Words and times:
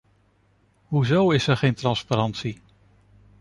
Hoezo 0.87 1.31
is 1.31 1.47
er 1.47 1.57
geen 1.57 1.73
transparantie? 1.75 2.61